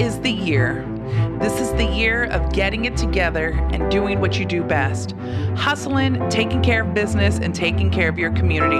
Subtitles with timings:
[0.00, 0.84] is the year.
[1.40, 5.14] This is the year of getting it together and doing what you do best
[5.56, 8.76] hustling, taking care of business, and taking care of your community.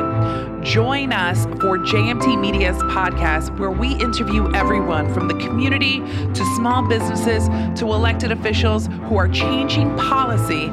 [0.63, 6.87] Join us for JMT Media's podcast, where we interview everyone from the community to small
[6.87, 7.49] businesses
[7.79, 10.67] to elected officials who are changing policy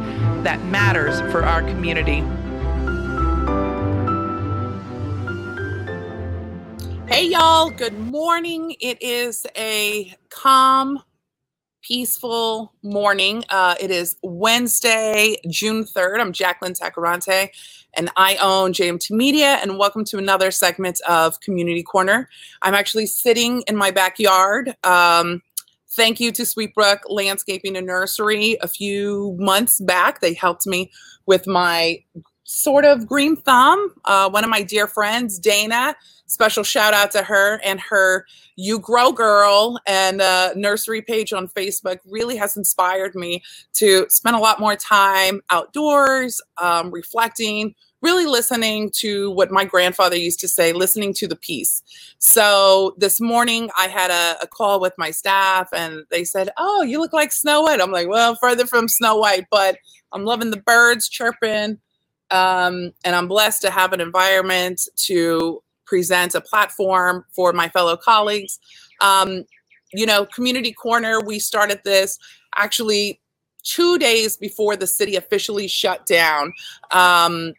[0.43, 2.23] that matters for our community.
[7.43, 7.69] Y'all.
[7.69, 8.73] Good morning.
[8.79, 11.03] It is a calm,
[11.81, 13.43] peaceful morning.
[13.49, 16.21] Uh, it is Wednesday, June 3rd.
[16.21, 17.49] I'm Jacqueline Tacarante,
[17.95, 19.59] and I own JMT Media.
[19.61, 22.29] And welcome to another segment of Community Corner.
[22.61, 24.73] I'm actually sitting in my backyard.
[24.85, 25.41] Um,
[25.89, 28.55] thank you to Sweetbrook Landscaping and Nursery.
[28.61, 30.93] A few months back, they helped me
[31.25, 32.05] with my
[32.43, 33.93] sort of green thumb.
[34.05, 38.79] Uh, one of my dear friends, Dana, special shout out to her and her You
[38.79, 44.39] Grow Girl and uh, nursery page on Facebook really has inspired me to spend a
[44.39, 50.73] lot more time outdoors, um, reflecting, really listening to what my grandfather used to say,
[50.73, 51.81] listening to the peace.
[52.19, 56.81] So this morning I had a, a, call with my staff and they said, Oh,
[56.83, 57.79] you look like Snow White.
[57.79, 59.77] I'm like, Well, further from Snow White, but
[60.11, 61.79] I'm loving the birds chirping.
[62.33, 67.95] Um, and I'm blessed to have an environment to present a platform for my fellow
[67.95, 68.59] colleagues.
[69.01, 69.45] Um,
[69.93, 72.17] you know, Community Corner, we started this
[72.55, 73.21] actually
[73.61, 76.51] two days before the city officially shut down
[76.89, 77.53] um,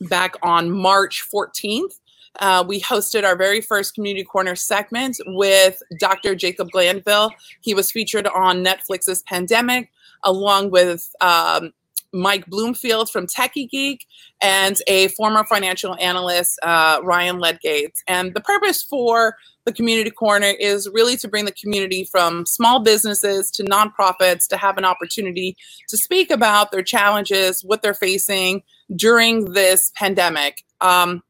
[0.00, 2.00] back on March 14th.
[2.40, 6.34] Uh, we hosted our very first Community Corner segment with Dr.
[6.34, 7.30] Jacob Glanville.
[7.60, 9.92] He was featured on Netflix's Pandemic,
[10.24, 11.72] along with um,
[12.12, 14.06] Mike Bloomfield from Techie Geek,
[14.40, 17.94] and a former financial analyst, uh, Ryan Ledgate.
[18.06, 22.80] And the purpose for the Community Corner is really to bring the community from small
[22.80, 25.56] businesses to nonprofits to have an opportunity
[25.88, 28.62] to speak about their challenges, what they're facing
[28.94, 30.62] during this pandemic.
[30.80, 31.22] Um,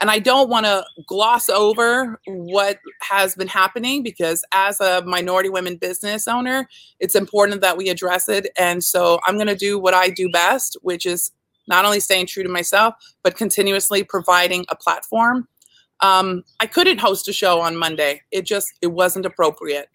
[0.00, 5.50] and I don't want to gloss over what has been happening because, as a minority
[5.50, 6.68] women business owner,
[6.98, 8.48] it's important that we address it.
[8.58, 11.32] And so I'm going to do what I do best, which is
[11.68, 15.46] not only staying true to myself, but continuously providing a platform.
[16.00, 18.22] Um, I couldn't host a show on Monday.
[18.30, 19.88] It just it wasn't appropriate.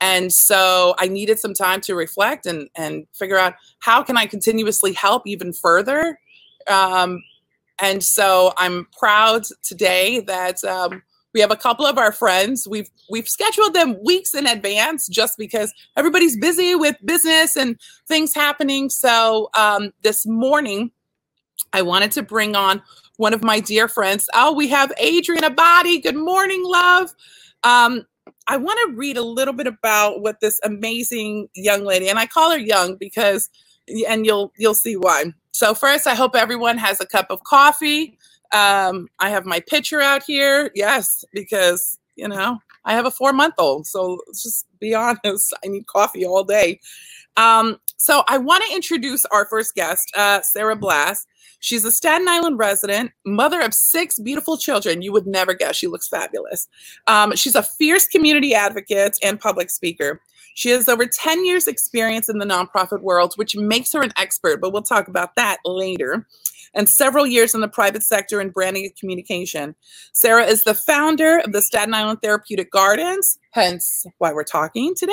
[0.00, 4.24] And so I needed some time to reflect and and figure out how can I
[4.24, 6.18] continuously help even further
[6.68, 7.22] um,
[7.80, 11.02] and so I'm proud today that um,
[11.34, 12.68] we have a couple of our friends.
[12.68, 17.78] We've we've scheduled them weeks in advance just because everybody's busy with business and
[18.08, 18.90] things happening.
[18.90, 20.90] So um, this morning,
[21.72, 22.82] I wanted to bring on
[23.16, 24.28] one of my dear friends.
[24.34, 26.02] Oh, we have Adrian Abbate.
[26.02, 27.14] Good morning, love.
[27.64, 28.04] Um,
[28.48, 32.26] I want to read a little bit about what this amazing young lady, and I
[32.26, 33.48] call her young because,
[34.08, 35.26] and you'll you'll see why.
[35.52, 38.18] So first, I hope everyone has a cup of coffee.
[38.52, 40.70] Um, I have my pitcher out here.
[40.74, 43.86] Yes, because you know I have a four month old.
[43.86, 45.54] So let's just be honest.
[45.64, 46.80] I need coffee all day.
[47.36, 51.26] Um, so I want to introduce our first guest, uh, Sarah Blass.
[51.60, 55.00] She's a Staten Island resident, mother of six beautiful children.
[55.00, 55.76] You would never guess.
[55.76, 56.66] She looks fabulous.
[57.06, 60.20] Um, she's a fierce community advocate and public speaker.
[60.54, 64.60] She has over 10 years' experience in the nonprofit world, which makes her an expert,
[64.60, 66.26] but we'll talk about that later.
[66.74, 69.74] And several years in the private sector in branding and communication.
[70.12, 75.12] Sarah is the founder of the Staten Island Therapeutic Gardens, hence why we're talking today,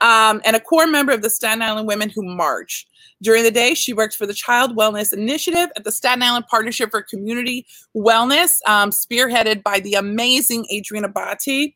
[0.00, 2.86] um, and a core member of the Staten Island Women Who March.
[3.22, 6.90] During the day, she works for the Child Wellness Initiative at the Staten Island Partnership
[6.90, 11.74] for Community Wellness, um, spearheaded by the amazing Adrian Abbate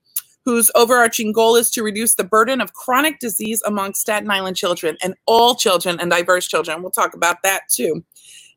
[0.49, 4.97] whose overarching goal is to reduce the burden of chronic disease among Staten Island children
[5.03, 6.81] and all children and diverse children.
[6.81, 8.03] We'll talk about that too.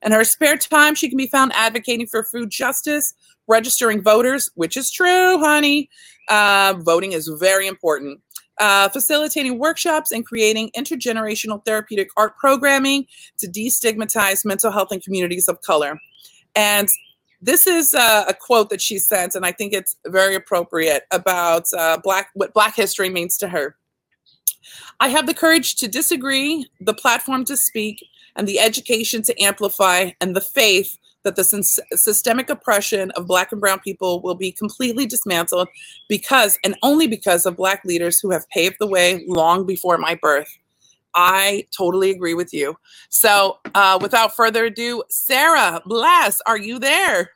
[0.03, 3.13] In her spare time, she can be found advocating for food justice,
[3.47, 5.89] registering voters, which is true, honey.
[6.27, 8.19] Uh, voting is very important.
[8.59, 13.05] Uh, facilitating workshops and creating intergenerational therapeutic art programming
[13.39, 15.97] to destigmatize mental health in communities of color.
[16.55, 16.87] And
[17.41, 21.65] this is uh, a quote that she sent, and I think it's very appropriate about
[21.75, 23.75] uh, black what Black history means to her.
[24.99, 28.05] I have the courage to disagree, the platform to speak,
[28.35, 33.61] and the education to amplify, and the faith that the systemic oppression of Black and
[33.61, 35.67] Brown people will be completely dismantled
[36.09, 40.15] because and only because of Black leaders who have paved the way long before my
[40.15, 40.49] birth.
[41.13, 42.75] I totally agree with you.
[43.09, 47.31] So, uh, without further ado, Sarah Blass are you there?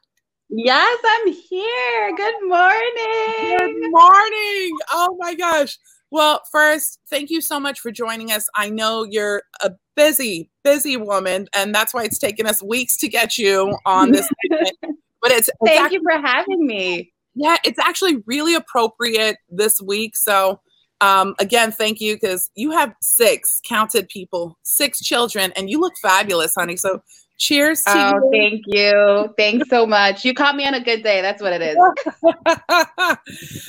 [0.49, 2.15] Yes, I'm here.
[2.15, 3.57] Good morning.
[3.57, 4.77] Good morning.
[4.91, 5.77] Oh my gosh.
[6.15, 8.47] Well, first, thank you so much for joining us.
[8.55, 13.09] I know you're a busy, busy woman, and that's why it's taken us weeks to
[13.09, 14.25] get you on this.
[14.49, 17.11] but it's, thank actually, you for having me.
[17.33, 20.15] Yeah, it's actually really appropriate this week.
[20.15, 20.61] So,
[21.01, 25.97] um, again, thank you because you have six counted people, six children, and you look
[26.01, 26.77] fabulous, honey.
[26.77, 27.03] So,
[27.37, 28.29] cheers to oh, you.
[28.31, 29.33] thank you.
[29.35, 30.23] Thanks so much.
[30.23, 31.21] You caught me on a good day.
[31.21, 31.75] That's what it is.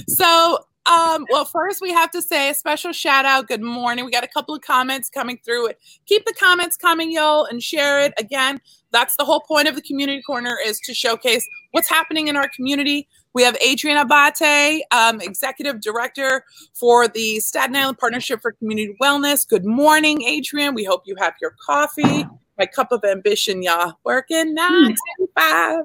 [0.17, 0.61] so,
[0.91, 3.49] um, well, first we have to say a special shout out.
[3.49, 4.05] Good morning.
[4.05, 5.79] We got a couple of comments coming through it.
[6.07, 8.13] Keep the comments coming, y'all, and share it.
[8.19, 8.61] Again,
[8.93, 12.49] that's the whole point of the community corner is to showcase what's happening in our
[12.55, 13.09] community.
[13.35, 19.47] We have Adrian Abbate, um, Executive Director for the Staten Island Partnership for Community Wellness.
[19.47, 20.75] Good morning, Adrian.
[20.75, 22.27] We hope you have your coffee.
[22.59, 23.95] My cup of ambition, y'all.
[24.05, 25.81] Working nine to five.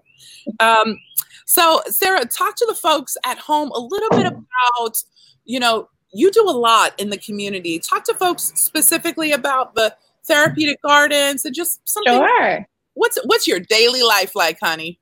[0.60, 0.98] Um,
[1.46, 5.04] so, Sarah, talk to the folks at home a little bit about,
[5.44, 7.80] you know, you do a lot in the community.
[7.80, 12.14] Talk to folks specifically about the therapeutic gardens and just something.
[12.14, 12.68] Sure.
[12.94, 15.00] What's what's your daily life like, honey?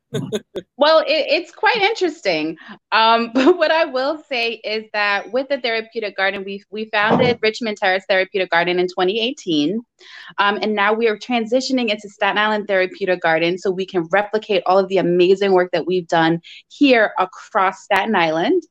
[0.78, 2.58] well, it, it's quite interesting.
[2.92, 7.40] Um, but what I will say is that with the therapeutic garden, we we founded
[7.42, 9.82] Richmond Terrace Therapeutic Garden in 2018,
[10.38, 14.64] um, and now we are transitioning into Staten Island Therapeutic Garden so we can replicate
[14.66, 18.64] all of the amazing work that we've done here across Staten Island.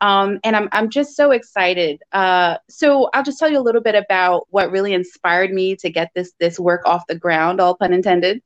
[0.00, 2.02] Um, and I'm, I'm just so excited.
[2.12, 5.90] Uh, so I'll just tell you a little bit about what really inspired me to
[5.90, 8.42] get this this work off the ground, all pun intended.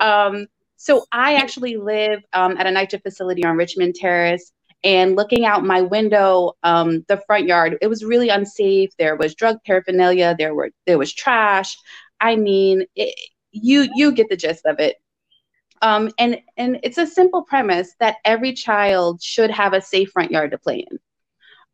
[0.00, 0.46] Um,
[0.76, 4.52] so I actually live um, at a NYCHA facility on Richmond Terrace.
[4.84, 8.90] And looking out my window, um, the front yard, it was really unsafe.
[8.98, 10.34] There was drug paraphernalia.
[10.36, 11.76] There were there was trash.
[12.20, 13.14] I mean, it,
[13.52, 14.96] you you get the gist of it.
[15.82, 20.30] Um, and and it's a simple premise that every child should have a safe front
[20.30, 20.98] yard to play in.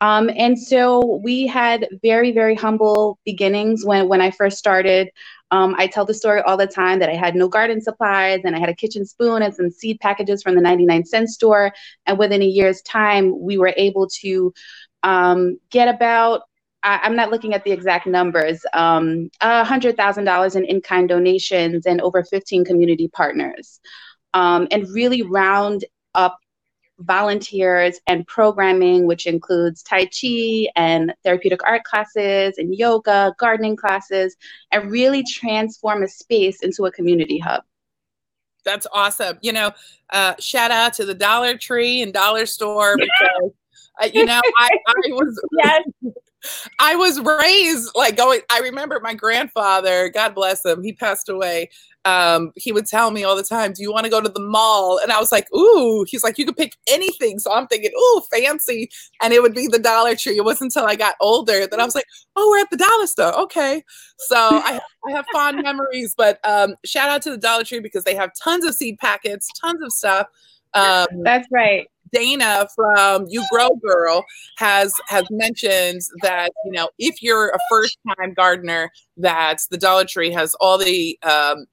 [0.00, 5.10] Um, and so we had very, very humble beginnings when, when I first started.
[5.50, 8.55] Um, I tell the story all the time that I had no garden supplies and
[8.55, 11.72] I had a kitchen spoon and some seed packages from the 99 cent store.
[12.06, 14.52] And within a year's time, we were able to
[15.02, 16.43] um, get about
[16.82, 22.00] I, am not looking at the exact numbers, um, $100,000 in in kind donations and
[22.00, 23.80] over 15 community partners,
[24.34, 25.84] um, and really round
[26.14, 26.38] up
[27.00, 34.36] volunteers and programming, which includes Tai Chi and therapeutic art classes and yoga, gardening classes,
[34.72, 37.62] and really transform a space into a community hub.
[38.64, 39.38] That's awesome.
[39.40, 39.70] You know,
[40.10, 43.52] uh, shout out to the Dollar Tree and Dollar Store because,
[44.02, 45.82] uh, you know, I, I was yes.
[46.79, 48.40] I was raised like going.
[48.50, 51.70] I remember my grandfather, God bless him, he passed away.
[52.05, 54.40] Um, he would tell me all the time, "Do you want to go to the
[54.40, 57.90] mall?" And I was like, "Ooh." He's like, "You could pick anything." So I'm thinking,
[57.94, 58.88] "Ooh, fancy,"
[59.20, 60.37] and it would be the Dollar Tree.
[60.37, 62.06] It wasn't until I got older that I was like,
[62.37, 63.82] "Oh, we're at the dollar store." Okay,
[64.19, 66.14] so I, I have fond memories.
[66.17, 69.49] But um, shout out to the Dollar Tree because they have tons of seed packets,
[69.61, 70.29] tons of stuff.
[70.75, 71.88] Um, That's right.
[72.12, 74.25] Dana from You Grow Girl
[74.58, 80.05] has has mentioned that you know if you're a first time gardener, that the Dollar
[80.05, 81.66] Tree has all the um,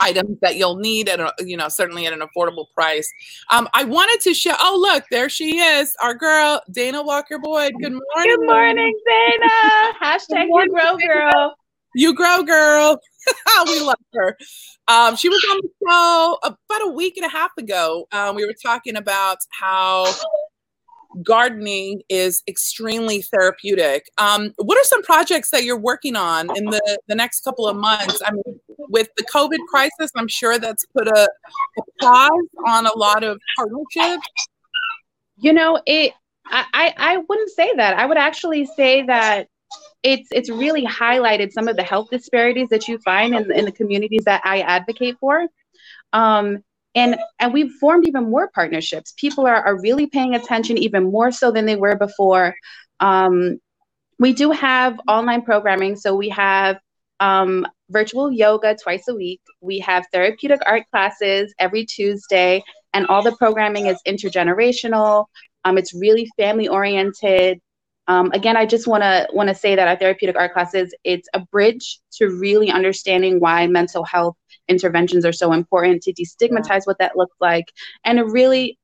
[0.00, 3.10] items that you'll need at a, you know certainly at an affordable price.
[3.50, 4.54] Um, I wanted to show.
[4.60, 7.72] Oh look, there she is, our girl Dana Walker Boyd.
[7.80, 8.36] Good morning.
[8.36, 9.94] Good morning, Dana.
[10.02, 11.54] Hashtag You Grow Girl.
[11.94, 13.00] You Grow Girl.
[13.66, 14.36] we love her.
[14.88, 18.06] Um, she was on the show about a week and a half ago.
[18.12, 20.06] Um, we were talking about how
[21.22, 24.10] gardening is extremely therapeutic.
[24.18, 27.76] Um, what are some projects that you're working on in the, the next couple of
[27.76, 28.20] months?
[28.24, 31.28] I mean, with the COVID crisis, I'm sure that's put a,
[31.78, 32.30] a pause
[32.66, 34.26] on a lot of partnerships.
[35.36, 36.12] You know, it.
[36.50, 37.98] I, I wouldn't say that.
[37.98, 39.48] I would actually say that
[40.02, 43.72] it's it's really highlighted some of the health disparities that you find in, in the
[43.72, 45.46] communities that I advocate for.
[46.12, 46.62] Um,
[46.94, 49.12] and and we've formed even more partnerships.
[49.16, 52.54] People are, are really paying attention even more so than they were before.
[53.00, 53.58] Um,
[54.18, 56.78] we do have online programming, so we have
[57.20, 59.40] um, virtual yoga twice a week.
[59.60, 62.62] We have therapeutic art classes every Tuesday,
[62.94, 65.26] and all the programming is intergenerational.
[65.64, 67.60] Um, it's really family oriented.
[68.08, 71.28] Um, again, I just want to want to say that our therapeutic art classes it's
[71.34, 74.36] a bridge to really understanding why mental health
[74.66, 77.72] interventions are so important to destigmatize what that looks like
[78.04, 78.78] and really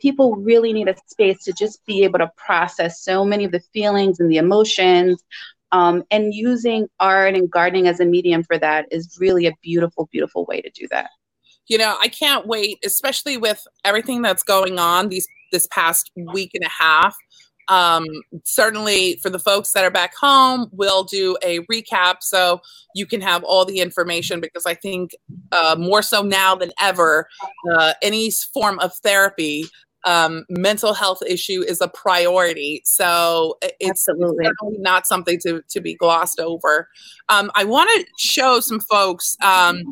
[0.00, 3.60] people really need a space to just be able to process so many of the
[3.72, 5.22] feelings and the emotions
[5.70, 10.08] um, and using art and gardening as a medium for that is really a beautiful
[10.12, 11.10] beautiful way to do that
[11.68, 16.50] you know, I can't wait, especially with everything that's going on these this past week
[16.54, 17.16] and a half.
[17.72, 18.04] Um,
[18.44, 22.60] certainly for the folks that are back home, we'll do a recap so
[22.94, 25.12] you can have all the information because I think
[25.52, 27.28] uh, more so now than ever,
[27.72, 29.64] uh, any form of therapy
[30.04, 32.82] um, mental health issue is a priority.
[32.84, 34.50] So it's Absolutely.
[34.78, 36.88] not something to, to be glossed over.
[37.30, 39.82] Um, I want to show some folks um,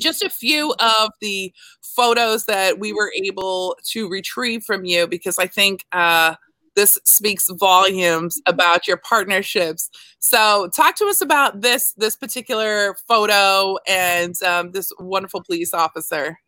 [0.00, 5.38] just a few of the photos that we were able to retrieve from you because
[5.38, 6.36] I think uh,
[6.74, 9.90] this speaks volumes about your partnerships.
[10.18, 16.38] So talk to us about this this particular photo and um, this wonderful police officer.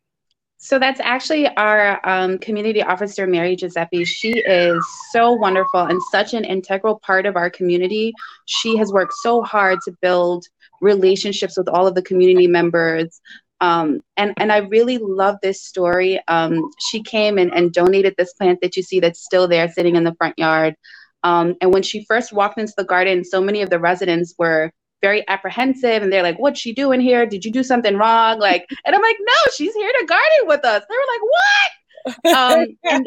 [0.59, 4.05] So that's actually our um, community officer, Mary Giuseppe.
[4.05, 8.13] She is so wonderful and such an integral part of our community.
[8.47, 10.47] She has worked so hard to build
[10.81, 13.21] relationships with all of the community members.
[13.61, 16.21] Um, and, and I really love this story.
[16.29, 19.97] Um, she came and, and donated this plant that you see that's still there sitting
[19.97, 20.75] in the front yard.
[21.23, 24.71] Um, and when she first walked into the garden, so many of the residents were
[25.03, 27.27] very apprehensive and they're like, What's she doing here?
[27.27, 28.39] Did you do something wrong?
[28.39, 30.83] Like, and I'm like, No, she's here to garden with us.
[30.89, 32.37] They were like, What?
[32.37, 33.07] um, and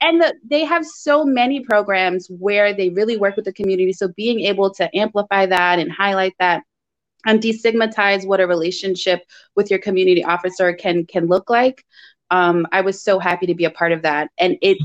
[0.00, 3.92] and the, they have so many programs where they really work with the community.
[3.92, 6.62] So being able to amplify that and highlight that
[7.26, 9.22] and destigmatize what a relationship
[9.56, 11.84] with your community officer can can look like.
[12.30, 14.78] Um, I was so happy to be a part of that, and it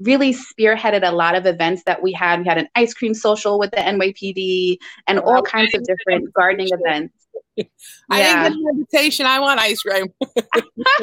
[0.00, 2.40] really spearheaded a lot of events that we had.
[2.40, 6.68] We had an ice cream social with the NYPD and all kinds of different gardening
[6.70, 7.14] events.
[8.10, 8.44] I yeah.
[8.44, 9.26] didn't get an invitation.
[9.26, 10.06] I want ice cream.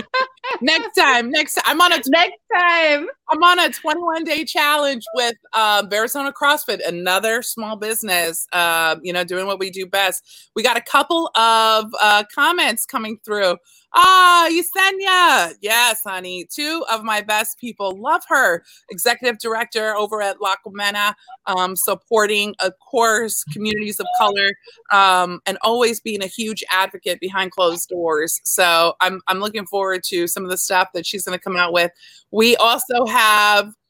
[0.62, 1.64] next time, next time.
[1.68, 3.08] I'm on a next time.
[3.30, 8.48] I'm on a 21 day challenge with um, Arizona CrossFit, another small business.
[8.54, 10.50] Uh, you know, doing what we do best.
[10.56, 13.58] We got a couple of uh, comments coming through.
[13.94, 15.56] Ah, Yesenia.
[15.62, 16.48] Yes, honey.
[16.54, 18.00] Two of my best people.
[18.00, 18.64] Love her.
[18.92, 21.14] Executive director over at La Colmena,
[21.48, 24.52] um, supporting, of course, communities of color
[24.92, 28.40] um, and always being a huge advocate behind closed doors.
[28.44, 31.56] So I'm, I'm looking forward to some of the stuff that she's going to come
[31.56, 31.92] out with.
[32.32, 33.17] We also have,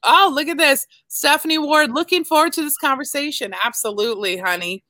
[0.04, 0.86] oh, look at this.
[1.08, 3.54] Stephanie Ward, looking forward to this conversation.
[3.64, 4.84] Absolutely, honey.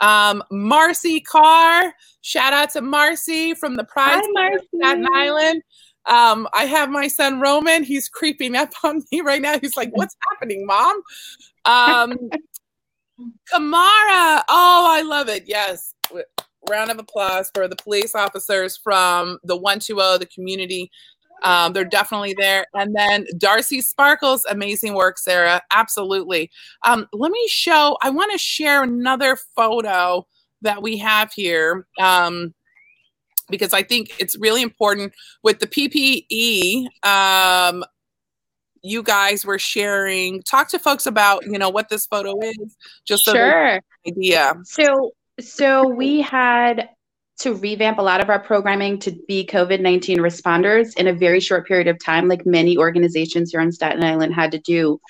[0.00, 5.62] Um, Marcy Carr, shout out to Marcy from the Pride Hi, Staten Island.
[6.06, 7.84] Um, I have my son Roman.
[7.84, 9.58] He's creeping up on me right now.
[9.58, 11.02] He's like, "What's happening, mom?"
[11.64, 12.16] Um,
[13.52, 14.42] Kamara.
[14.48, 15.44] Oh, I love it.
[15.46, 15.94] Yes.
[16.68, 20.90] Round of applause for the police officers from the 120, the community
[21.42, 22.66] um, they're definitely there.
[22.74, 25.62] And then Darcy Sparkles, amazing work, Sarah.
[25.70, 26.50] Absolutely.
[26.84, 30.26] Um, let me show, I want to share another photo
[30.62, 31.86] that we have here.
[32.00, 32.54] Um,
[33.50, 36.86] because I think it's really important with the PPE.
[37.06, 37.84] Um,
[38.82, 40.42] you guys were sharing.
[40.42, 42.76] Talk to folks about you know what this photo is,
[43.06, 44.54] just so sure idea.
[44.64, 46.90] So so we had
[47.38, 51.40] to revamp a lot of our programming to be COVID 19 responders in a very
[51.40, 55.00] short period of time, like many organizations here on Staten Island had to do.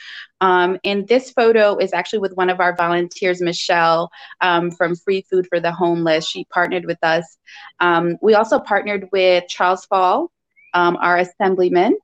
[0.41, 5.25] Um, and this photo is actually with one of our volunteers, Michelle um, from Free
[5.31, 6.29] Food for the Homeless.
[6.29, 7.39] She partnered with us.
[7.81, 10.31] Um, we also partnered with Charles Fall,
[10.75, 11.97] um, our assemblyman,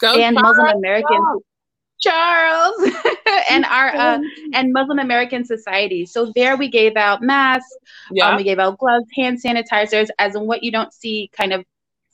[0.00, 1.40] Go and Muslim American.
[2.04, 2.90] Charles
[3.50, 4.18] and our uh,
[4.52, 6.06] and Muslim American Society.
[6.06, 7.76] So there we gave out masks,
[8.10, 8.30] yeah.
[8.30, 11.64] Um, we gave out gloves, hand sanitizers, as in what you don't see kind of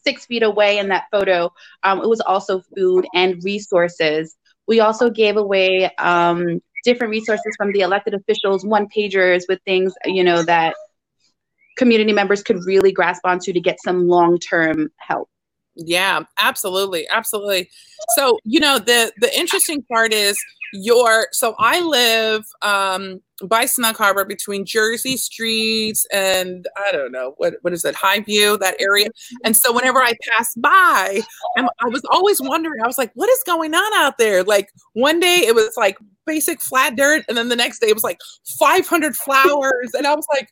[0.04, 1.52] six feet away in that photo.
[1.82, 4.36] Um, it was also food and resources.
[4.66, 9.92] We also gave away um, different resources from the elected officials, one pagers with things
[10.04, 10.74] you know that
[11.76, 15.28] community members could really grasp onto to get some long term help.
[15.82, 17.70] Yeah, absolutely, absolutely.
[18.16, 20.36] So, you know, the the interesting part is
[20.72, 27.34] your so I live um by Snug Harbor between Jersey Streets and I don't know
[27.38, 29.08] what what is it Highview that area
[29.44, 31.22] and so whenever I pass by
[31.56, 34.68] I'm, I was always wondering I was like what is going on out there like
[34.92, 38.04] one day it was like basic flat dirt and then the next day it was
[38.04, 38.18] like
[38.58, 40.50] 500 flowers and I was like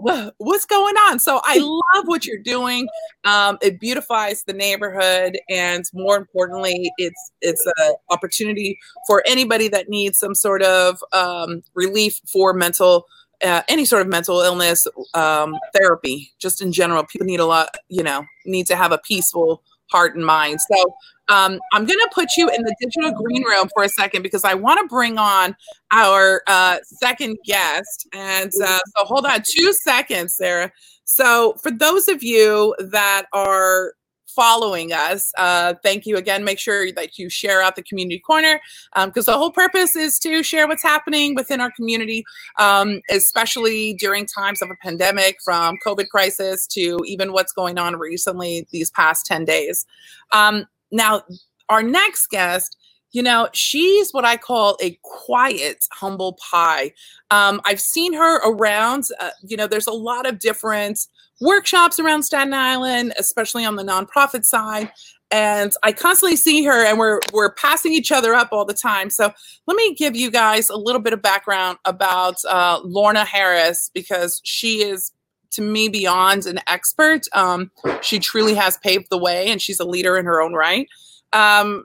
[0.00, 1.18] what's going on?
[1.18, 2.88] So I love what you're doing.
[3.24, 9.88] Um, it beautifies the neighborhood, and more importantly, it's it's an opportunity for anybody that
[9.88, 13.06] needs some sort of um, relief for mental.
[13.44, 17.68] Uh, any sort of mental illness um, therapy just in general people need a lot
[17.88, 20.96] you know need to have a peaceful heart and mind so
[21.28, 24.44] um, I'm going to put you in the digital green room for a second because
[24.44, 25.54] I want to bring on
[25.92, 28.08] our uh, second guest.
[28.14, 30.72] And uh, so hold on two seconds, Sarah.
[31.04, 33.92] So for those of you that are
[34.38, 35.32] following us.
[35.36, 36.44] Uh, thank you again.
[36.44, 38.60] Make sure that you share out the community corner
[38.94, 42.24] because um, the whole purpose is to share what's happening within our community,
[42.60, 47.96] um, especially during times of a pandemic, from COVID crisis to even what's going on
[47.96, 49.84] recently these past 10 days.
[50.30, 51.22] Um, now,
[51.68, 52.76] our next guest
[53.12, 56.92] you know, she's what I call a quiet, humble pie.
[57.30, 59.04] Um, I've seen her around.
[59.18, 61.00] Uh, you know, there's a lot of different
[61.40, 64.90] workshops around Staten Island, especially on the nonprofit side.
[65.30, 69.10] And I constantly see her, and we're we're passing each other up all the time.
[69.10, 69.30] So
[69.66, 74.40] let me give you guys a little bit of background about uh, Lorna Harris because
[74.44, 75.12] she is
[75.50, 77.26] to me beyond an expert.
[77.32, 80.88] Um, she truly has paved the way, and she's a leader in her own right.
[81.34, 81.84] Um,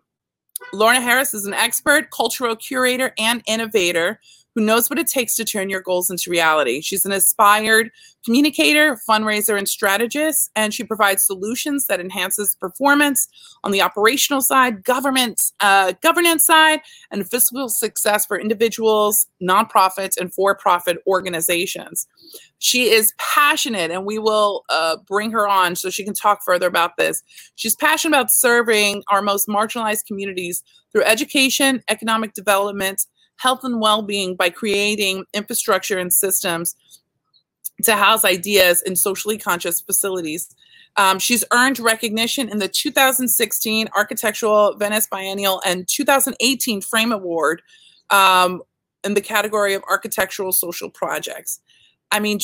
[0.72, 4.22] Lorna Harris is an expert, cultural curator, and innovator
[4.56, 6.82] who knows what it takes to turn your goals into reality.
[6.82, 7.92] She's an aspired
[8.24, 13.28] communicator, fundraiser, and strategist, and she provides solutions that enhances performance
[13.64, 16.82] on the operational side, government uh, governance side,
[17.12, 22.08] and fiscal success for individuals, nonprofits, and for-profit organizations.
[22.60, 26.68] She is passionate, and we will uh, bring her on so she can talk further
[26.68, 27.22] about this.
[27.56, 33.06] She's passionate about serving our most marginalized communities through education, economic development,
[33.44, 36.76] health and well-being by creating infrastructure and systems
[37.84, 40.48] to house ideas in socially conscious facilities.
[40.96, 47.62] Um, she's earned recognition in the 2016 Architectural Venice Biennial and 2018 Frame Award
[48.10, 48.62] um,
[49.04, 51.60] in the category of architectural social projects.
[52.12, 52.40] I mean,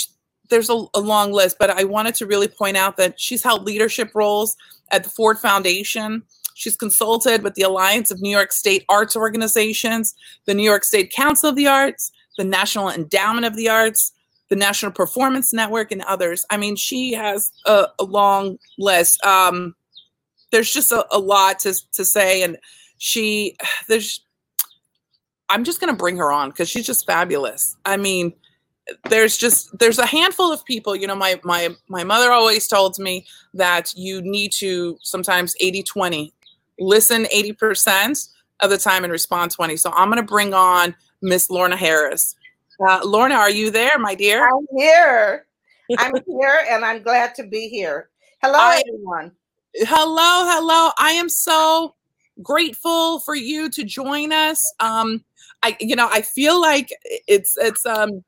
[0.49, 3.63] there's a, a, long list, but I wanted to really point out that she's held
[3.63, 4.57] leadership roles
[4.91, 6.23] at the Ford Foundation,
[6.59, 10.13] She's consulted with the Alliance of New York State Arts Organizations,
[10.45, 14.11] the New York State Council of the Arts, the National Endowment of the Arts,
[14.49, 16.43] the National Performance Network, and others.
[16.49, 19.23] I mean, she has a, a long list.
[19.23, 19.73] Um,
[20.51, 22.57] there's just a, a lot to, to say, and
[22.97, 23.55] she,
[23.87, 24.19] there's,
[25.47, 27.77] I'm just going to bring her on because she's just fabulous.
[27.85, 28.33] I mean,
[29.09, 32.97] there's just there's a handful of people you know my my my mother always told
[32.97, 36.33] me that you need to sometimes 80 20
[36.79, 38.29] listen 80%
[38.61, 39.77] of the time and respond 20.
[39.77, 42.35] So I'm going to bring on Miss Lorna Harris.
[42.87, 44.47] Uh, Lorna, are you there, my dear?
[44.47, 45.45] I'm here.
[45.97, 48.09] I'm here and I'm glad to be here.
[48.41, 49.31] Hello, I, everyone.
[49.75, 50.91] Hello, hello.
[50.97, 51.95] I am so
[52.41, 54.61] grateful for you to join us.
[54.79, 55.23] Um,
[55.61, 56.89] I, you know, I feel like
[57.27, 58.23] it's, it's, um,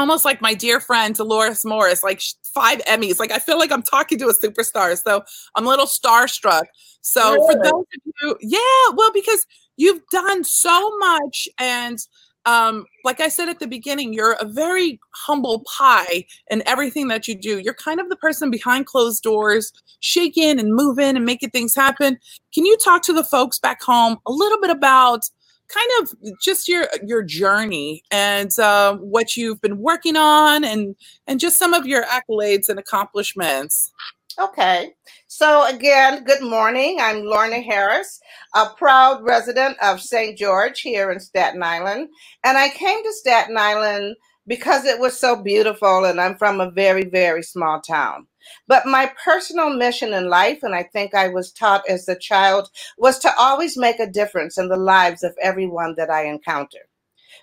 [0.00, 3.18] almost like my dear friend Dolores Morris, like five Emmys.
[3.18, 4.96] Like I feel like I'm talking to a superstar.
[5.02, 5.22] So
[5.54, 6.64] I'm a little starstruck.
[7.00, 7.54] So really?
[7.54, 11.98] for those of you, yeah, well, because you've done so much and
[12.46, 17.28] um, like I said at the beginning, you're a very humble pie in everything that
[17.28, 17.58] you do.
[17.58, 22.18] You're kind of the person behind closed doors, shaking and moving and making things happen.
[22.54, 25.28] Can you talk to the folks back home a little bit about
[25.68, 31.40] kind of just your your journey and uh, what you've been working on and and
[31.40, 33.92] just some of your accolades and accomplishments.
[34.38, 34.92] Okay.
[35.26, 36.98] So again good morning.
[37.00, 38.20] I'm lorna harris
[38.54, 42.08] a proud resident of st george here in staten island
[42.44, 44.16] and i came to staten island
[44.48, 48.26] because it was so beautiful and i'm from a very very small town
[48.66, 52.70] but my personal mission in life, and I think I was taught as a child,
[52.96, 56.88] was to always make a difference in the lives of everyone that I encounter.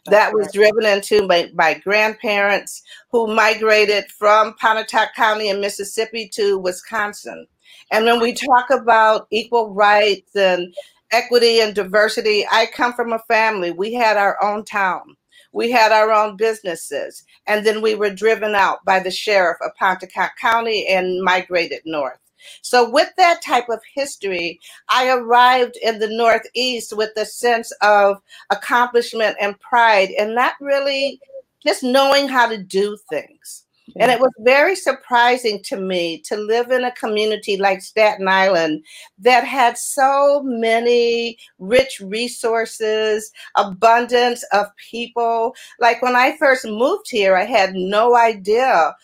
[0.08, 6.60] That was driven into by my grandparents who migrated from Pontotoc County in Mississippi to
[6.60, 7.48] Wisconsin.
[7.92, 10.76] And when we talk about equal rights and
[11.12, 13.72] equity and diversity, I come from a family.
[13.72, 15.16] We had our own town.
[15.56, 17.24] We had our own businesses.
[17.48, 22.20] And then we were driven out by the sheriff of Pontotoc County and migrated north.
[22.62, 28.22] So, with that type of history, I arrived in the Northeast with a sense of
[28.52, 31.22] accomplishment and pride, and not really
[31.66, 33.65] just knowing how to do things.
[33.98, 38.84] And it was very surprising to me to live in a community like Staten Island
[39.20, 45.56] that had so many rich resources, abundance of people.
[45.80, 48.96] Like when I first moved here, I had no idea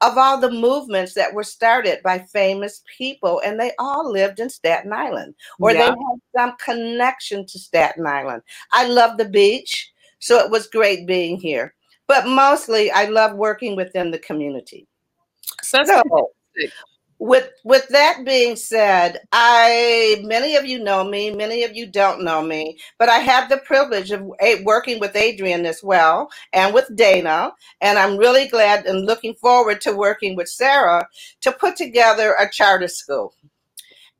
[0.00, 4.48] of all the movements that were started by famous people, and they all lived in
[4.48, 5.78] Staten Island or yeah.
[5.78, 8.42] they had some connection to Staten Island.
[8.72, 11.74] I love the beach, so it was great being here
[12.10, 14.88] but mostly I love working within the community.
[15.62, 16.32] So,
[17.20, 22.24] with with that being said, I many of you know me, many of you don't
[22.24, 26.74] know me, but I have the privilege of eh, working with Adrian as well and
[26.74, 31.06] with Dana, and I'm really glad and looking forward to working with Sarah
[31.42, 33.34] to put together a charter school.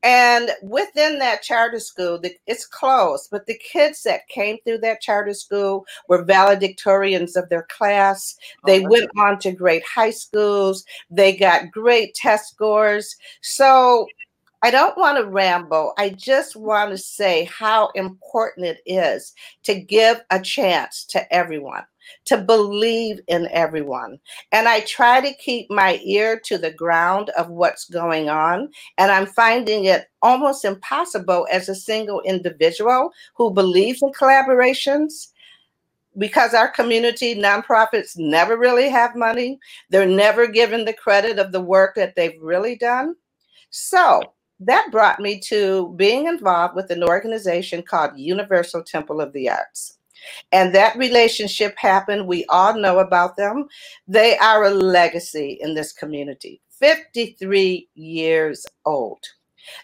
[0.02, 5.02] And within that charter school, the, it's closed, but the kids that came through that
[5.02, 8.34] charter school were valedictorians of their class.
[8.64, 10.84] Oh, they oh, went on to great high schools.
[11.10, 13.14] They got great test scores.
[13.42, 14.06] So
[14.62, 15.92] I don't want to ramble.
[15.98, 19.34] I just want to say how important it is
[19.64, 21.84] to give a chance to everyone
[22.26, 24.18] to believe in everyone.
[24.52, 28.70] And I try to keep my ear to the ground of what's going on.
[28.98, 35.28] And I'm finding it almost impossible as a single individual who believes in collaborations
[36.18, 39.58] because our community nonprofits never really have money.
[39.90, 43.14] They're never given the credit of the work that they've really done.
[43.70, 44.22] So
[44.60, 49.98] that brought me to being involved with an organization called Universal Temple of the Arts.
[50.52, 52.26] And that relationship happened.
[52.26, 53.68] We all know about them.
[54.08, 59.24] They are a legacy in this community, 53 years old,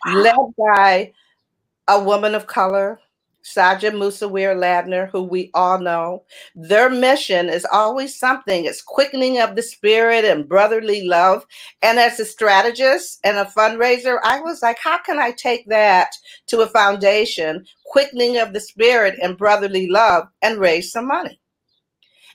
[0.04, 0.16] wow.
[0.16, 1.12] led by
[1.88, 3.00] a woman of color,
[3.46, 6.24] Sajda Musawwir Ladner, who we all know.
[6.56, 8.64] Their mission is always something.
[8.64, 11.46] It's quickening of the spirit and brotherly love.
[11.80, 16.10] And as a strategist and a fundraiser, I was like, how can I take that
[16.48, 21.40] to a foundation, quickening of the spirit and brotherly love, and raise some money?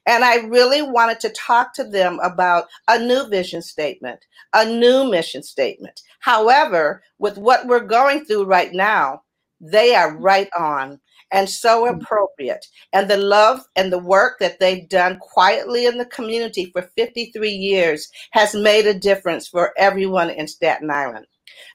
[0.05, 4.19] And I really wanted to talk to them about a new vision statement,
[4.53, 6.01] a new mission statement.
[6.19, 9.23] However, with what we're going through right now,
[9.61, 10.99] they are right on
[11.31, 11.95] and so mm.
[11.95, 12.65] appropriate.
[12.93, 17.49] And the love and the work that they've done quietly in the community for 53
[17.49, 21.25] years has made a difference for everyone in Staten Island.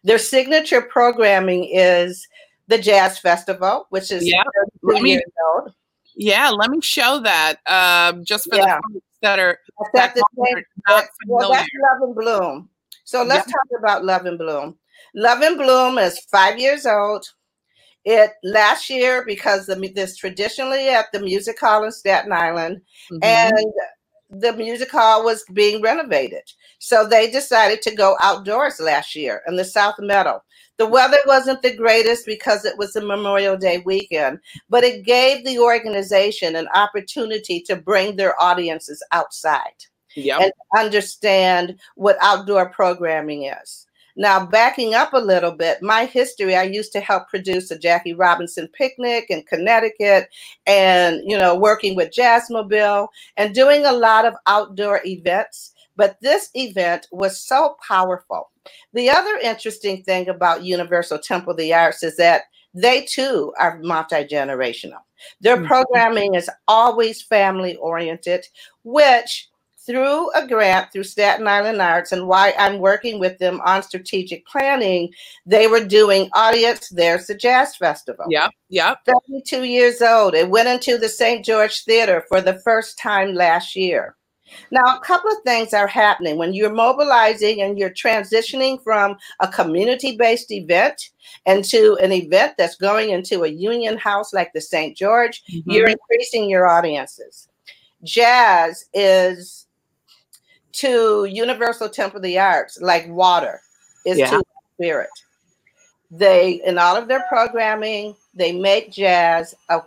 [0.04, 2.26] Their signature programming is
[2.68, 4.42] the Jazz Festival, which is yeah.
[4.82, 5.20] let me,
[6.16, 8.78] Yeah, let me show that um, just for yeah.
[8.88, 9.58] the folks that are
[9.94, 12.68] that the same, not well, that's Love and Bloom.
[13.04, 14.76] So let's talk about Love and Bloom.
[15.14, 17.26] Love and Bloom is five years old.
[18.08, 23.18] It last year because the, this traditionally at the music hall in Staten Island, mm-hmm.
[23.22, 23.66] and
[24.30, 26.42] the music hall was being renovated.
[26.78, 30.40] So they decided to go outdoors last year in the South Meadow.
[30.78, 34.38] The weather wasn't the greatest because it was a Memorial Day weekend,
[34.68, 40.40] but it gave the organization an opportunity to bring their audiences outside yep.
[40.40, 43.85] and understand what outdoor programming is.
[44.16, 48.14] Now, backing up a little bit, my history, I used to help produce a Jackie
[48.14, 50.28] Robinson picnic in Connecticut
[50.66, 55.74] and, you know, working with Jazzmobile and doing a lot of outdoor events.
[55.96, 58.50] But this event was so powerful.
[58.94, 63.80] The other interesting thing about Universal Temple of the Arts is that they too are
[63.82, 65.00] multi generational.
[65.40, 65.66] Their mm-hmm.
[65.66, 68.46] programming is always family oriented,
[68.84, 69.48] which
[69.86, 74.46] through a grant through Staten Island Arts and why I'm working with them on strategic
[74.46, 75.12] planning,
[75.46, 76.88] they were doing audience.
[76.88, 78.26] There's the Jazz Festival.
[78.28, 78.96] Yeah, yeah.
[79.06, 80.34] 72 years old.
[80.34, 81.44] It went into the St.
[81.44, 84.16] George Theater for the first time last year.
[84.70, 89.48] Now, a couple of things are happening when you're mobilizing and you're transitioning from a
[89.48, 91.10] community based event
[91.46, 94.96] into an event that's going into a union house like the St.
[94.96, 95.70] George, mm-hmm.
[95.70, 97.48] you're increasing your audiences.
[98.04, 99.65] Jazz is
[100.76, 103.60] to Universal Temple of the Arts, like water
[104.04, 104.30] is yeah.
[104.30, 104.42] to
[104.74, 105.10] spirit.
[106.10, 109.80] They, in all of their programming, they make jazz a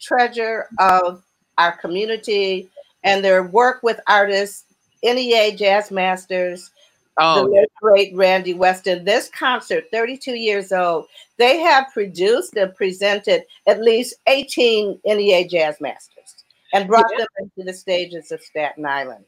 [0.00, 1.22] treasure of
[1.58, 2.68] our community
[3.04, 4.64] and their work with artists,
[5.02, 6.70] NEA Jazz Masters,
[7.18, 9.04] oh, the great Randy Weston.
[9.04, 15.80] This concert, 32 years old, they have produced and presented at least 18 NEA Jazz
[15.80, 17.18] Masters and brought yeah.
[17.18, 19.24] them into the stages of Staten Island.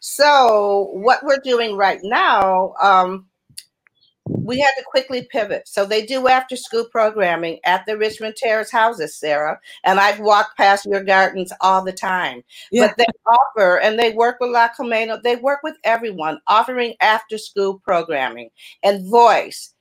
[0.00, 3.26] So what we're doing right now, um,
[4.26, 5.66] we had to quickly pivot.
[5.66, 9.58] So they do after school programming at the Richmond Terrace houses, Sarah.
[9.84, 12.42] And I've walked past your gardens all the time.
[12.70, 12.88] Yeah.
[12.88, 17.38] But they offer, and they work with La Colmena, they work with everyone, offering after
[17.38, 18.50] school programming
[18.82, 19.74] and voice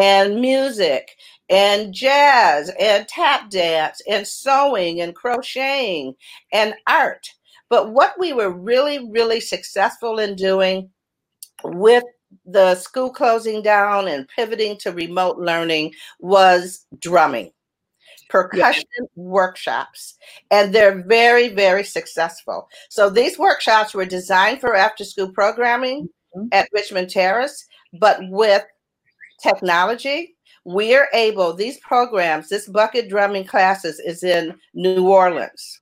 [0.00, 1.16] and music
[1.48, 6.14] and jazz and tap dance and sewing and crocheting
[6.52, 7.28] and art.
[7.70, 10.90] But what we were really, really successful in doing
[11.64, 12.04] with
[12.44, 17.50] the school closing down and pivoting to remote learning was drumming
[18.28, 19.06] percussion yeah.
[19.16, 20.16] workshops
[20.52, 26.46] and they're very very successful so these workshops were designed for after school programming mm-hmm.
[26.52, 28.64] at richmond terrace but with
[29.42, 35.80] technology we're able these programs this bucket drumming classes is in new orleans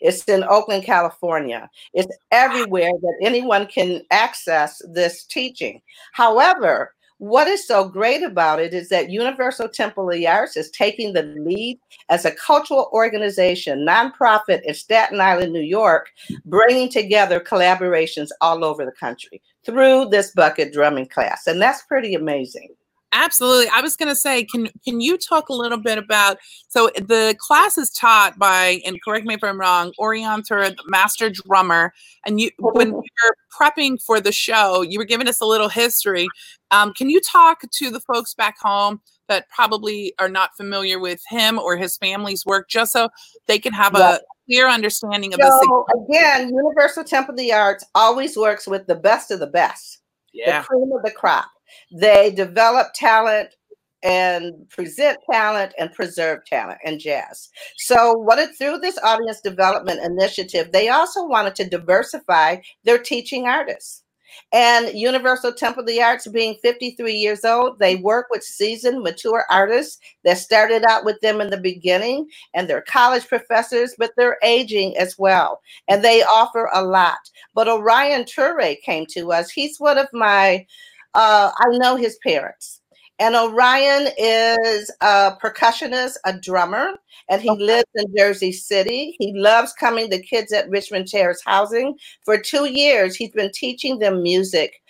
[0.00, 1.68] it's in Oakland, California.
[1.94, 5.80] It's everywhere that anyone can access this teaching.
[6.12, 10.70] However, what is so great about it is that Universal Temple of the Arts is
[10.70, 16.10] taking the lead as a cultural organization, nonprofit in Staten Island, New York,
[16.46, 21.48] bringing together collaborations all over the country through this bucket drumming class.
[21.48, 22.68] And that's pretty amazing.
[23.12, 23.68] Absolutely.
[23.72, 26.36] I was going to say, can can you talk a little bit about?
[26.68, 30.84] So the class is taught by, and correct me if I'm wrong, Orion Turre, the
[30.86, 31.94] master drummer.
[32.26, 35.70] And you, when we were prepping for the show, you were giving us a little
[35.70, 36.28] history.
[36.70, 41.22] Um, can you talk to the folks back home that probably are not familiar with
[41.28, 43.08] him or his family's work, just so
[43.46, 46.04] they can have a clear understanding of so, this?
[46.10, 50.00] Again, Universal Temple of the Arts always works with the best of the best,
[50.34, 50.60] yeah.
[50.60, 51.46] the cream of the crop.
[51.92, 53.54] They develop talent
[54.02, 57.48] and present talent and preserve talent in jazz.
[57.76, 63.46] So, what it, through this audience development initiative, they also wanted to diversify their teaching
[63.46, 64.04] artists.
[64.52, 69.44] And Universal Temple of the Arts, being 53 years old, they work with seasoned, mature
[69.50, 74.38] artists that started out with them in the beginning, and they're college professors, but they're
[74.42, 75.60] aging as well.
[75.88, 77.18] And they offer a lot.
[77.54, 79.50] But Orion Turre came to us.
[79.50, 80.66] He's one of my
[81.14, 82.80] uh, I know his parents.
[83.20, 86.92] And Orion is a percussionist, a drummer,
[87.28, 87.62] and he okay.
[87.62, 89.16] lives in Jersey City.
[89.18, 91.96] He loves coming to the kids at Richmond Terrace Housing.
[92.24, 94.80] For two years, he's been teaching them music,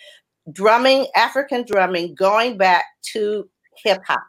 [0.51, 3.49] drumming, African drumming, going back to
[3.83, 4.21] hip hop.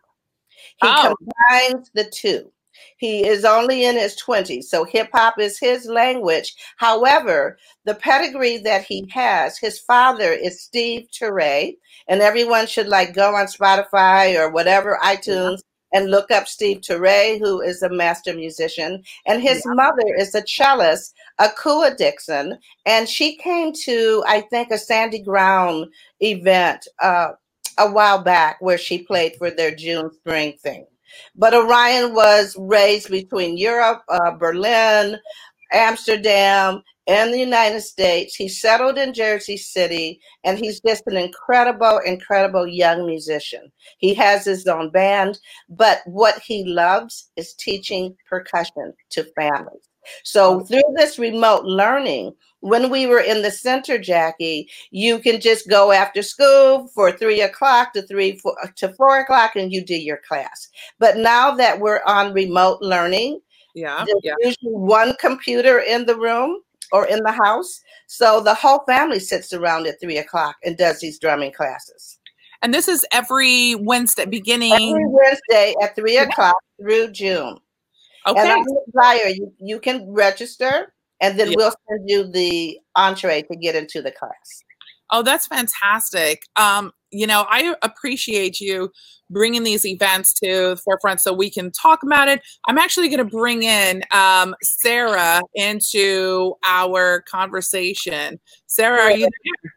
[0.80, 1.14] He oh.
[1.18, 2.50] combines the two.
[2.96, 6.54] He is only in his 20s, so hip hop is his language.
[6.76, 11.76] However, the pedigree that he has, his father is Steve Turre,
[12.08, 15.58] and everyone should like go on Spotify or whatever iTunes
[15.92, 16.00] yeah.
[16.00, 19.72] and look up Steve Turre, who is a master musician, and his yeah.
[19.74, 25.86] mother is a cellist, Akua Dixon, and she came to I think a Sandy Ground
[26.20, 27.32] event uh,
[27.78, 30.86] a while back where she played for their June Spring thing.
[31.34, 35.18] But Orion was raised between Europe, uh, Berlin,
[35.72, 38.34] Amsterdam, and the United States.
[38.36, 43.72] He settled in Jersey City, and he's just an incredible, incredible young musician.
[43.98, 49.89] He has his own band, but what he loves is teaching percussion to families.
[50.24, 50.64] So oh.
[50.64, 55.92] through this remote learning, when we were in the center, Jackie, you can just go
[55.92, 60.20] after school for three o'clock to three four, to four o'clock, and you do your
[60.26, 60.68] class.
[60.98, 63.40] But now that we're on remote learning,
[63.74, 64.34] yeah, there's yeah.
[64.40, 66.60] usually one computer in the room
[66.92, 71.00] or in the house, so the whole family sits around at three o'clock and does
[71.00, 72.18] these drumming classes.
[72.62, 77.58] And this is every Wednesday, beginning every Wednesday at three o'clock through June.
[78.26, 78.40] Okay.
[78.40, 81.54] And on the flyer, you, you can register and then yeah.
[81.56, 84.62] we'll send you the entree to get into the class.
[85.12, 86.42] Oh, that's fantastic.
[86.56, 88.90] Um, you know, I appreciate you
[89.28, 92.40] bringing these events to the forefront so we can talk about it.
[92.68, 98.38] I'm actually going to bring in um, Sarah into our conversation.
[98.66, 99.72] Sarah, are you there?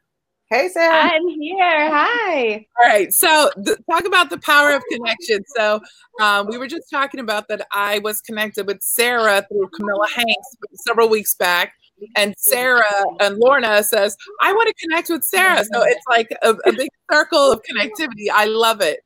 [0.53, 1.09] Hey, Sarah.
[1.11, 1.89] I'm here.
[1.91, 2.67] Hi.
[2.79, 3.11] All right.
[3.11, 5.43] So, th- talk about the power of connection.
[5.55, 5.81] So,
[6.21, 10.47] um, we were just talking about that I was connected with Sarah through Camilla Hanks
[10.85, 11.73] several weeks back.
[12.15, 12.83] And Sarah
[13.19, 15.63] and Lorna says, I want to connect with Sarah.
[15.73, 18.27] So, it's like a, a big circle of connectivity.
[18.31, 18.99] I love it.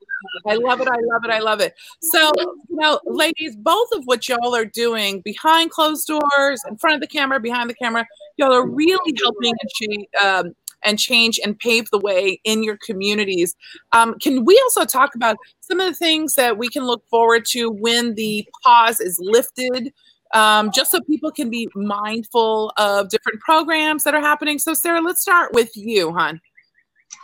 [0.45, 0.89] I love it.
[0.89, 1.31] I love it.
[1.31, 1.75] I love it.
[2.01, 2.33] So,
[2.69, 6.99] you know, ladies, both of what y'all are doing behind closed doors, in front of
[6.99, 8.05] the camera, behind the camera,
[8.35, 10.07] y'all are really helping achieve.
[10.21, 13.55] Um, and change and pave the way in your communities.
[13.93, 17.45] Um, can we also talk about some of the things that we can look forward
[17.49, 19.93] to when the pause is lifted?
[20.33, 24.59] Um, just so people can be mindful of different programs that are happening.
[24.59, 26.41] So, Sarah, let's start with you, hon.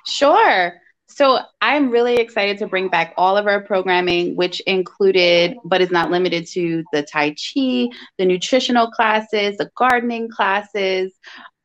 [0.08, 0.80] Sure.
[1.08, 5.92] So I'm really excited to bring back all of our programming, which included, but is
[5.92, 11.14] not limited to, the Tai Chi, the nutritional classes, the gardening classes,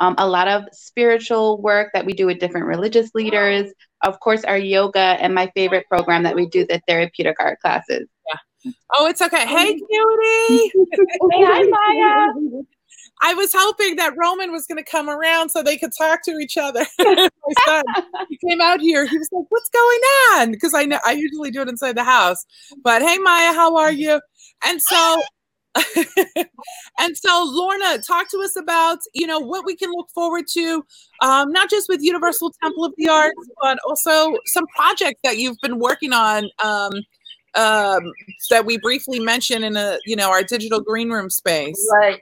[0.00, 3.72] um, a lot of spiritual work that we do with different religious leaders,
[4.04, 8.08] of course, our yoga, and my favorite program that we do, the therapeutic art classes.
[8.26, 8.72] Yeah.
[8.96, 9.46] Oh, it's okay.
[9.46, 10.72] Hey, cutie.
[10.72, 12.62] hey, hi, Maya.
[13.20, 16.38] I was hoping that Roman was going to come around so they could talk to
[16.38, 16.86] each other.
[16.98, 17.28] My
[17.66, 17.82] son,
[18.28, 19.06] he came out here.
[19.06, 20.00] He was like, "What's going
[20.34, 22.44] on?" Because I know I usually do it inside the house.
[22.84, 24.20] But hey, Maya, how are you?
[24.64, 25.22] And so,
[26.98, 30.84] and so, Lorna, talk to us about you know what we can look forward to,
[31.20, 35.58] um, not just with Universal Temple of the Arts, but also some projects that you've
[35.60, 36.48] been working on.
[36.62, 36.92] Um,
[37.54, 38.12] um,
[38.50, 41.88] that we briefly mentioned in a you know our digital green room space.
[41.92, 42.20] Right.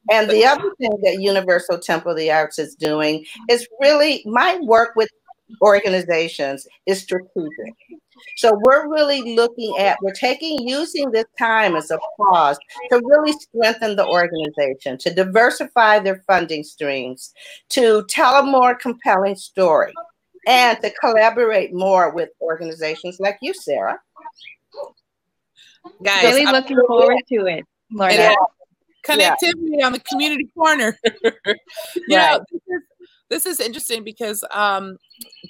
[0.09, 4.57] And the other thing that Universal Temple of the Arts is doing is really my
[4.61, 5.09] work with
[5.61, 7.73] organizations is strategic.
[8.37, 12.57] So we're really looking at, we're taking, using this time as a pause
[12.89, 17.33] to really strengthen the organization, to diversify their funding streams,
[17.69, 19.93] to tell a more compelling story,
[20.47, 23.99] and to collaborate more with organizations like you, Sarah.
[26.03, 28.13] Guys, really I'm looking forward to it, Lorna.
[28.13, 28.35] Yeah.
[29.05, 29.85] Connectivity yeah.
[29.87, 30.95] on the community corner.
[31.05, 31.11] you
[32.17, 32.37] right.
[32.37, 32.81] know, this is,
[33.29, 34.97] this is interesting because um,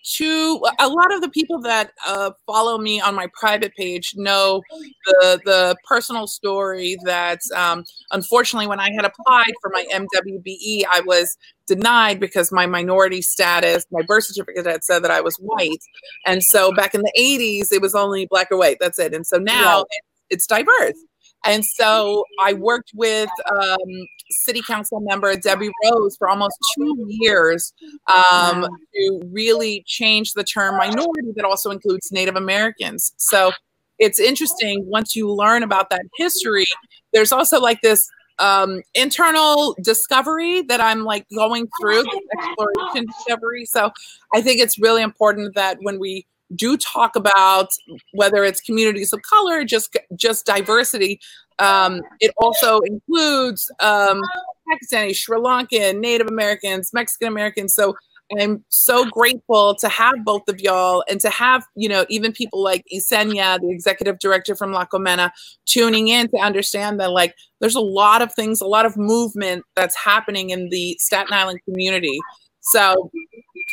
[0.03, 4.61] to a lot of the people that uh, follow me on my private page know
[5.05, 11.01] the the personal story that um, unfortunately when I had applied for my MWBE I
[11.01, 11.37] was
[11.67, 15.83] denied because my minority status my birth certificate had said that I was white.
[16.25, 18.77] And so back in the 80s it was only black or white.
[18.79, 19.13] That's it.
[19.13, 19.99] And so now yeah.
[20.29, 20.95] it's diverse
[21.45, 27.73] and so I worked with um, city council member Debi Rose for almost two years
[28.07, 33.13] um, to really change the term minority that also includes Native Americans.
[33.17, 33.51] So
[33.99, 36.65] it's interesting once you learn about that history,
[37.13, 42.03] there's also like this um, internal discovery that I'm like going through,
[42.39, 43.65] exploration discovery.
[43.65, 43.91] So
[44.33, 46.25] I think it's really important that when we
[46.55, 47.69] do talk about
[48.13, 51.19] whether it's communities of color, just just diversity.
[51.59, 54.21] Um, it also includes um,
[54.69, 57.73] Pakistani, Sri Lankan, Native Americans, Mexican Americans.
[57.73, 57.95] So
[58.39, 62.63] I'm so grateful to have both of y'all and to have, you know, even people
[62.63, 65.31] like Isenia, the executive director from La Colmena,
[65.65, 69.63] tuning in to understand that like there's a lot of things, a lot of movement
[69.75, 72.17] that's happening in the Staten Island community.
[72.61, 73.11] So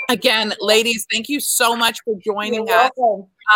[0.08, 2.90] again, ladies, thank you so much for joining You're us.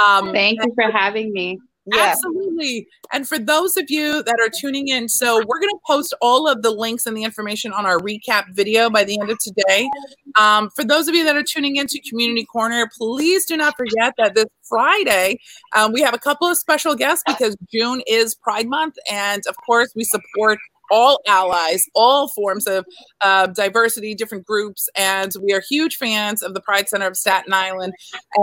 [0.06, 1.58] Um, thank you for having me.
[1.86, 2.12] Yeah.
[2.12, 2.86] Absolutely.
[3.12, 6.48] And for those of you that are tuning in, so we're going to post all
[6.48, 9.88] of the links and the information on our recap video by the end of today.
[10.38, 14.14] Um, for those of you that are tuning into Community Corner, please do not forget
[14.18, 15.40] that this Friday
[15.76, 18.94] um, we have a couple of special guests because June is Pride Month.
[19.10, 20.58] And of course, we support
[20.92, 22.84] all allies, all forms of
[23.22, 24.88] uh, diversity, different groups.
[24.94, 27.94] And we are huge fans of the Pride Center of Staten Island.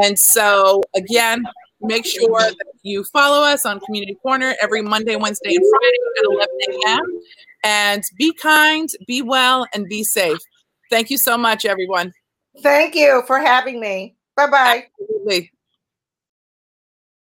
[0.02, 1.46] And so, again,
[1.82, 6.26] make sure that you follow us on Community Corner every Monday, Wednesday, and Friday at
[6.26, 7.22] 11 a.m.
[7.64, 10.40] And be kind, be well, and be safe.
[10.90, 12.12] Thank you so much, everyone.
[12.62, 14.16] Thank you for having me.
[14.36, 14.86] Bye bye.
[15.00, 15.52] Absolutely.